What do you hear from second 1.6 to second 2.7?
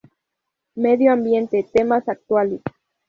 temas actuales:.